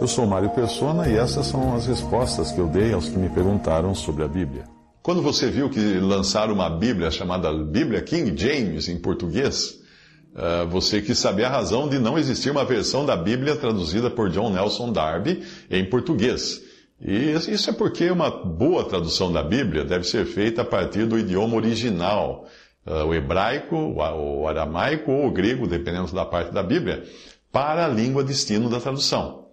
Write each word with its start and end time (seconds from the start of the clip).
Eu 0.00 0.06
sou 0.06 0.24
Mário 0.28 0.50
Persona 0.50 1.08
e 1.08 1.16
essas 1.16 1.46
são 1.46 1.74
as 1.74 1.86
respostas 1.86 2.52
que 2.52 2.60
eu 2.60 2.68
dei 2.68 2.92
aos 2.92 3.08
que 3.08 3.18
me 3.18 3.28
perguntaram 3.28 3.96
sobre 3.96 4.22
a 4.22 4.28
Bíblia. 4.28 4.64
Quando 5.02 5.20
você 5.20 5.50
viu 5.50 5.68
que 5.68 5.98
lançaram 5.98 6.54
uma 6.54 6.70
Bíblia 6.70 7.10
chamada 7.10 7.52
Bíblia 7.52 8.00
King 8.00 8.32
James 8.40 8.88
em 8.88 8.96
português, 8.96 9.80
uh, 10.34 10.68
você 10.68 11.02
quis 11.02 11.18
saber 11.18 11.46
a 11.46 11.50
razão 11.50 11.88
de 11.88 11.98
não 11.98 12.16
existir 12.16 12.48
uma 12.48 12.64
versão 12.64 13.04
da 13.04 13.16
Bíblia 13.16 13.56
traduzida 13.56 14.08
por 14.08 14.30
John 14.30 14.50
Nelson 14.50 14.92
Darby 14.92 15.42
em 15.68 15.84
português. 15.84 16.62
E 17.00 17.32
isso 17.32 17.68
é 17.68 17.72
porque 17.72 18.08
uma 18.08 18.30
boa 18.30 18.84
tradução 18.84 19.32
da 19.32 19.42
Bíblia 19.42 19.84
deve 19.84 20.04
ser 20.04 20.26
feita 20.26 20.62
a 20.62 20.64
partir 20.64 21.06
do 21.06 21.18
idioma 21.18 21.56
original, 21.56 22.46
uh, 22.86 23.04
o 23.04 23.12
hebraico, 23.12 23.74
o 23.76 24.46
aramaico 24.46 25.10
ou 25.10 25.26
o 25.26 25.32
grego, 25.32 25.66
dependendo 25.66 26.12
da 26.12 26.24
parte 26.24 26.52
da 26.52 26.62
Bíblia, 26.62 27.02
para 27.50 27.84
a 27.84 27.88
língua 27.88 28.22
destino 28.22 28.70
da 28.70 28.78
tradução. 28.78 29.47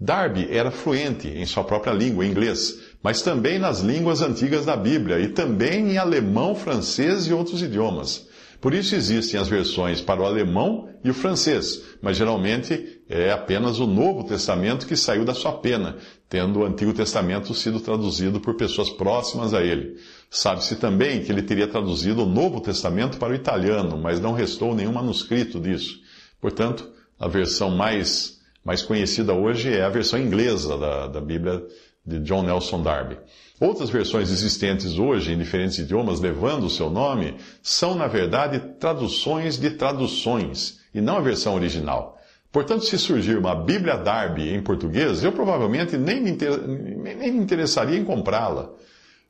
Darby 0.00 0.48
era 0.50 0.70
fluente 0.70 1.28
em 1.28 1.46
sua 1.46 1.62
própria 1.62 1.92
língua, 1.92 2.26
inglês, 2.26 2.78
mas 3.02 3.22
também 3.22 3.58
nas 3.58 3.80
línguas 3.80 4.22
antigas 4.22 4.66
da 4.66 4.76
Bíblia 4.76 5.20
e 5.20 5.28
também 5.28 5.92
em 5.92 5.98
alemão, 5.98 6.54
francês 6.54 7.26
e 7.26 7.32
outros 7.32 7.62
idiomas. 7.62 8.26
Por 8.60 8.72
isso 8.72 8.94
existem 8.94 9.38
as 9.38 9.46
versões 9.46 10.00
para 10.00 10.22
o 10.22 10.24
alemão 10.24 10.88
e 11.04 11.10
o 11.10 11.14
francês, 11.14 11.82
mas 12.00 12.16
geralmente 12.16 13.02
é 13.08 13.30
apenas 13.30 13.78
o 13.78 13.86
Novo 13.86 14.24
Testamento 14.24 14.86
que 14.86 14.96
saiu 14.96 15.24
da 15.24 15.34
sua 15.34 15.52
pena, 15.52 15.98
tendo 16.30 16.60
o 16.60 16.64
Antigo 16.64 16.94
Testamento 16.94 17.52
sido 17.54 17.78
traduzido 17.78 18.40
por 18.40 18.56
pessoas 18.56 18.88
próximas 18.88 19.52
a 19.52 19.62
ele. 19.62 19.96
Sabe-se 20.30 20.76
também 20.76 21.22
que 21.22 21.30
ele 21.30 21.42
teria 21.42 21.68
traduzido 21.68 22.22
o 22.22 22.28
Novo 22.28 22.58
Testamento 22.60 23.18
para 23.18 23.32
o 23.32 23.36
italiano, 23.36 23.98
mas 23.98 24.18
não 24.18 24.32
restou 24.32 24.74
nenhum 24.74 24.92
manuscrito 24.92 25.60
disso. 25.60 26.00
Portanto, 26.40 26.90
a 27.20 27.28
versão 27.28 27.70
mais 27.70 28.40
mais 28.64 28.82
conhecida 28.82 29.34
hoje 29.34 29.72
é 29.72 29.84
a 29.84 29.88
versão 29.88 30.18
inglesa 30.18 30.78
da, 30.78 31.06
da 31.08 31.20
Bíblia 31.20 31.62
de 32.04 32.18
John 32.20 32.42
Nelson 32.42 32.82
Darby. 32.82 33.18
Outras 33.60 33.90
versões 33.90 34.30
existentes 34.30 34.98
hoje 34.98 35.32
em 35.32 35.38
diferentes 35.38 35.78
idiomas 35.78 36.20
levando 36.20 36.64
o 36.64 36.70
seu 36.70 36.90
nome 36.90 37.36
são, 37.62 37.94
na 37.94 38.06
verdade, 38.06 38.58
traduções 38.78 39.58
de 39.58 39.70
traduções 39.70 40.80
e 40.94 41.00
não 41.00 41.16
a 41.16 41.20
versão 41.20 41.54
original. 41.54 42.18
Portanto, 42.50 42.84
se 42.84 42.98
surgir 42.98 43.36
uma 43.36 43.54
Bíblia 43.54 43.96
Darby 43.96 44.54
em 44.54 44.62
português, 44.62 45.24
eu 45.24 45.32
provavelmente 45.32 45.96
nem 45.96 46.20
me, 46.20 46.30
inter... 46.30 46.56
nem 46.66 47.32
me 47.32 47.38
interessaria 47.38 47.98
em 47.98 48.04
comprá-la. 48.04 48.70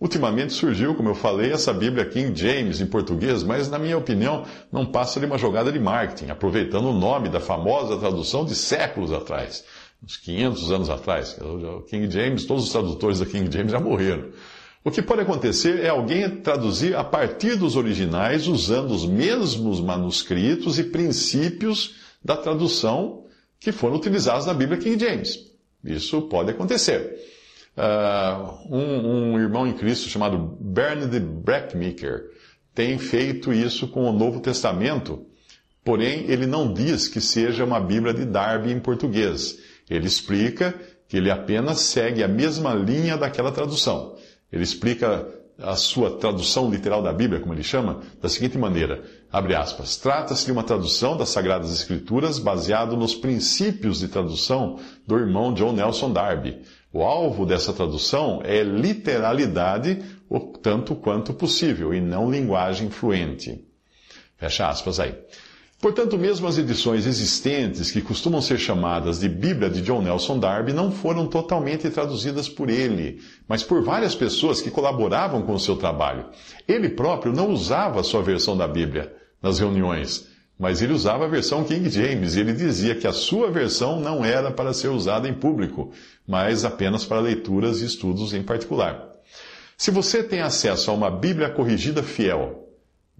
Ultimamente 0.00 0.54
surgiu, 0.54 0.94
como 0.94 1.10
eu 1.10 1.14
falei, 1.14 1.52
essa 1.52 1.74
Bíblia 1.74 2.06
King 2.06 2.34
James 2.34 2.80
em 2.80 2.86
português, 2.86 3.42
mas 3.42 3.68
na 3.68 3.78
minha 3.78 3.98
opinião 3.98 4.46
não 4.72 4.86
passa 4.86 5.20
de 5.20 5.26
uma 5.26 5.36
jogada 5.36 5.70
de 5.70 5.78
marketing, 5.78 6.30
aproveitando 6.30 6.86
o 6.86 6.98
nome 6.98 7.28
da 7.28 7.38
famosa 7.38 7.98
tradução 7.98 8.42
de 8.42 8.54
séculos 8.54 9.12
atrás, 9.12 9.62
uns 10.02 10.16
500 10.16 10.72
anos 10.72 10.88
atrás. 10.88 11.36
O 11.38 11.82
King 11.82 12.10
James, 12.10 12.46
todos 12.46 12.64
os 12.64 12.72
tradutores 12.72 13.18
da 13.18 13.26
King 13.26 13.52
James 13.52 13.72
já 13.72 13.78
morreram. 13.78 14.30
O 14.82 14.90
que 14.90 15.02
pode 15.02 15.20
acontecer 15.20 15.84
é 15.84 15.90
alguém 15.90 16.30
traduzir 16.36 16.96
a 16.96 17.04
partir 17.04 17.56
dos 17.56 17.76
originais, 17.76 18.46
usando 18.46 18.92
os 18.92 19.04
mesmos 19.04 19.82
manuscritos 19.82 20.78
e 20.78 20.84
princípios 20.84 21.96
da 22.24 22.38
tradução 22.38 23.26
que 23.58 23.70
foram 23.70 23.96
utilizados 23.96 24.46
na 24.46 24.54
Bíblia 24.54 24.78
King 24.78 24.98
James. 24.98 25.38
Isso 25.84 26.22
pode 26.22 26.50
acontecer. 26.50 27.18
Uh, 27.76 28.74
um, 28.74 29.32
um, 29.32 29.40
irmão 29.40 29.66
em 29.66 29.72
Cristo 29.72 30.08
chamado 30.08 30.58
Bernard 30.60 31.18
Breckmaker 31.20 32.30
tem 32.74 32.98
feito 32.98 33.52
isso 33.52 33.88
com 33.88 34.04
o 34.04 34.12
Novo 34.12 34.40
Testamento, 34.40 35.26
porém 35.84 36.24
ele 36.28 36.46
não 36.46 36.72
diz 36.72 37.08
que 37.08 37.20
seja 37.20 37.64
uma 37.64 37.80
Bíblia 37.80 38.12
de 38.12 38.24
Darby 38.24 38.72
em 38.72 38.80
português. 38.80 39.58
Ele 39.88 40.06
explica 40.06 40.74
que 41.08 41.16
ele 41.16 41.30
apenas 41.30 41.80
segue 41.80 42.22
a 42.22 42.28
mesma 42.28 42.74
linha 42.74 43.16
daquela 43.16 43.50
tradução. 43.50 44.16
Ele 44.52 44.62
explica 44.62 45.26
a 45.62 45.76
sua 45.76 46.18
tradução 46.18 46.70
literal 46.70 47.02
da 47.02 47.12
Bíblia, 47.12 47.40
como 47.40 47.52
ele 47.52 47.62
chama, 47.62 48.00
da 48.20 48.28
seguinte 48.28 48.56
maneira, 48.56 49.02
abre 49.30 49.54
aspas, 49.54 49.96
trata-se 49.96 50.46
de 50.46 50.52
uma 50.52 50.62
tradução 50.62 51.16
das 51.16 51.28
Sagradas 51.28 51.72
Escrituras 51.72 52.38
baseado 52.38 52.96
nos 52.96 53.14
princípios 53.14 54.00
de 54.00 54.08
tradução 54.08 54.78
do 55.06 55.16
irmão 55.16 55.52
John 55.52 55.72
Nelson 55.72 56.12
Darby. 56.12 56.62
O 56.92 57.02
alvo 57.02 57.46
dessa 57.46 57.72
tradução 57.72 58.40
é 58.44 58.62
literalidade, 58.62 60.02
tanto 60.62 60.94
quanto 60.96 61.32
possível, 61.32 61.94
e 61.94 62.00
não 62.00 62.30
linguagem 62.30 62.90
fluente. 62.90 63.64
Fecha 64.36 64.68
aspas 64.68 64.98
aí. 64.98 65.14
Portanto, 65.80 66.18
mesmo 66.18 66.46
as 66.46 66.58
edições 66.58 67.06
existentes, 67.06 67.90
que 67.90 68.02
costumam 68.02 68.42
ser 68.42 68.58
chamadas 68.58 69.18
de 69.18 69.30
Bíblia 69.30 69.70
de 69.70 69.80
John 69.80 70.02
Nelson 70.02 70.38
Darby, 70.38 70.74
não 70.74 70.92
foram 70.92 71.26
totalmente 71.26 71.88
traduzidas 71.88 72.50
por 72.50 72.68
ele, 72.68 73.22
mas 73.48 73.62
por 73.62 73.82
várias 73.82 74.14
pessoas 74.14 74.60
que 74.60 74.70
colaboravam 74.70 75.40
com 75.40 75.54
o 75.54 75.58
seu 75.58 75.76
trabalho. 75.76 76.26
Ele 76.68 76.90
próprio 76.90 77.32
não 77.32 77.48
usava 77.50 78.00
a 78.00 78.04
sua 78.04 78.20
versão 78.20 78.54
da 78.58 78.68
Bíblia 78.68 79.10
nas 79.42 79.58
reuniões, 79.58 80.28
mas 80.58 80.82
ele 80.82 80.92
usava 80.92 81.24
a 81.24 81.28
versão 81.28 81.64
King 81.64 81.88
James, 81.88 82.34
e 82.34 82.40
ele 82.40 82.52
dizia 82.52 82.94
que 82.94 83.06
a 83.06 83.12
sua 83.12 83.50
versão 83.50 83.98
não 83.98 84.22
era 84.22 84.50
para 84.50 84.74
ser 84.74 84.88
usada 84.88 85.26
em 85.26 85.32
público, 85.32 85.92
mas 86.28 86.62
apenas 86.62 87.06
para 87.06 87.20
leituras 87.20 87.80
e 87.80 87.86
estudos 87.86 88.34
em 88.34 88.42
particular. 88.42 89.08
Se 89.78 89.90
você 89.90 90.22
tem 90.22 90.42
acesso 90.42 90.90
a 90.90 90.94
uma 90.94 91.10
Bíblia 91.10 91.48
corrigida 91.48 92.02
fiel, 92.02 92.69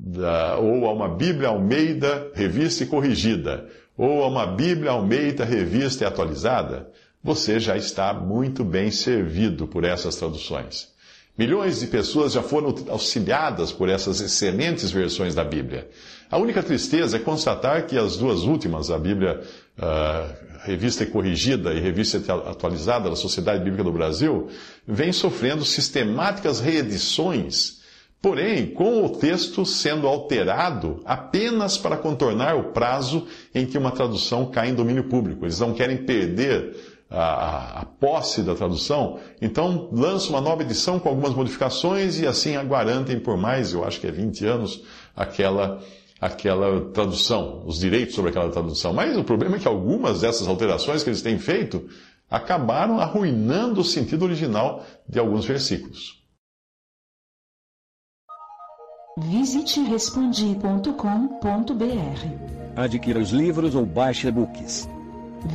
da, 0.02 0.56
ou 0.56 0.86
a 0.86 0.92
uma 0.92 1.08
Bíblia 1.08 1.48
Almeida 1.48 2.30
revista 2.34 2.84
e 2.84 2.86
corrigida, 2.86 3.68
ou 3.96 4.22
a 4.24 4.28
uma 4.28 4.46
Bíblia 4.46 4.92
Almeida 4.92 5.44
revista 5.44 6.04
e 6.04 6.06
atualizada, 6.06 6.88
você 7.22 7.60
já 7.60 7.76
está 7.76 8.14
muito 8.14 8.64
bem 8.64 8.90
servido 8.90 9.66
por 9.66 9.84
essas 9.84 10.16
traduções. 10.16 10.88
Milhões 11.36 11.80
de 11.80 11.86
pessoas 11.86 12.32
já 12.32 12.42
foram 12.42 12.74
auxiliadas 12.88 13.72
por 13.72 13.88
essas 13.88 14.20
excelentes 14.20 14.90
versões 14.90 15.34
da 15.34 15.44
Bíblia. 15.44 15.88
A 16.30 16.38
única 16.38 16.62
tristeza 16.62 17.16
é 17.16 17.20
constatar 17.20 17.86
que 17.86 17.96
as 17.96 18.16
duas 18.16 18.42
últimas, 18.42 18.90
a 18.90 18.98
Bíblia 18.98 19.40
uh, 19.78 20.64
Revista 20.64 21.02
e 21.02 21.06
Corrigida 21.06 21.72
e 21.72 21.80
Revista 21.80 22.18
Atualizada 22.46 23.08
da 23.08 23.16
Sociedade 23.16 23.62
Bíblica 23.62 23.84
do 23.84 23.92
Brasil, 23.92 24.48
vêm 24.86 25.12
sofrendo 25.12 25.64
sistemáticas 25.64 26.60
reedições, 26.60 27.79
porém 28.22 28.66
com 28.66 29.04
o 29.04 29.08
texto 29.08 29.64
sendo 29.64 30.06
alterado 30.06 31.00
apenas 31.04 31.78
para 31.78 31.96
contornar 31.96 32.56
o 32.56 32.72
prazo 32.72 33.26
em 33.54 33.64
que 33.64 33.78
uma 33.78 33.90
tradução 33.90 34.46
cai 34.46 34.70
em 34.70 34.74
domínio 34.74 35.04
público. 35.04 35.44
Eles 35.44 35.58
não 35.58 35.72
querem 35.72 35.96
perder 35.98 36.76
a, 37.10 37.80
a, 37.80 37.84
posse 37.84 38.42
da 38.42 38.54
tradução, 38.54 39.18
então 39.42 39.88
lança 39.90 40.28
uma 40.28 40.40
nova 40.40 40.62
edição 40.62 41.00
com 41.00 41.08
algumas 41.08 41.34
modificações 41.34 42.20
e 42.20 42.26
assim 42.26 42.52
garantem 42.68 43.18
por 43.18 43.36
mais, 43.36 43.72
eu 43.72 43.84
acho 43.84 44.00
que 44.00 44.06
é 44.06 44.12
20 44.12 44.46
anos, 44.46 44.84
aquela, 45.16 45.80
aquela 46.20 46.90
tradução, 46.92 47.64
os 47.66 47.80
direitos 47.80 48.14
sobre 48.14 48.30
aquela 48.30 48.50
tradução. 48.50 48.92
Mas 48.92 49.16
o 49.16 49.24
problema 49.24 49.56
é 49.56 49.58
que 49.58 49.66
algumas 49.66 50.20
dessas 50.20 50.46
alterações 50.46 51.02
que 51.02 51.08
eles 51.08 51.22
têm 51.22 51.38
feito 51.38 51.88
acabaram 52.30 53.00
arruinando 53.00 53.80
o 53.80 53.84
sentido 53.84 54.24
original 54.24 54.84
de 55.08 55.18
alguns 55.18 55.44
versículos. 55.44 56.19
Visite 59.18 59.80
respondi.com.br. 59.80 62.76
Adquira 62.76 63.18
os 63.18 63.30
livros 63.30 63.74
ou 63.74 63.84
baixe 63.84 64.28
e-books. 64.28 64.88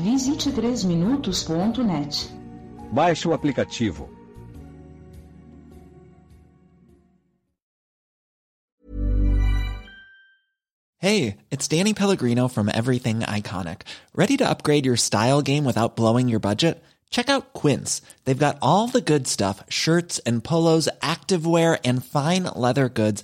Visite 0.04 0.52
3minutos.net. 0.52 2.30
Baixe 2.92 3.28
o 3.28 3.34
aplicativo. 3.34 4.10
Hey, 10.98 11.38
it's 11.52 11.68
Danny 11.68 11.94
Pellegrino 11.94 12.48
from 12.48 12.68
Everything 12.68 13.20
Iconic. 13.20 13.82
Ready 14.16 14.38
to 14.38 14.50
upgrade 14.50 14.86
your 14.86 14.98
style 14.98 15.42
game 15.42 15.64
without 15.64 15.96
blowing 15.96 16.28
your 16.28 16.40
budget? 16.40 16.84
Check 17.12 17.30
out 17.30 17.54
Quince. 17.54 18.02
They've 18.26 18.38
got 18.38 18.58
all 18.62 18.88
the 18.88 19.02
good 19.02 19.28
stuff 19.28 19.64
shirts 19.70 20.20
and 20.26 20.44
polos, 20.44 20.90
activewear, 21.02 21.80
and 21.86 22.04
fine 22.04 22.44
leather 22.44 22.90
goods 22.90 23.24